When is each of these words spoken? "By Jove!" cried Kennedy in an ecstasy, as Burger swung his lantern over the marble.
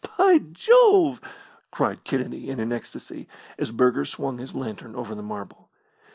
"By 0.17 0.39
Jove!" 0.39 1.21
cried 1.69 2.03
Kennedy 2.05 2.49
in 2.49 2.59
an 2.59 2.71
ecstasy, 2.71 3.27
as 3.59 3.69
Burger 3.71 4.03
swung 4.03 4.39
his 4.39 4.55
lantern 4.55 4.95
over 4.95 5.13
the 5.13 5.21
marble. 5.21 5.69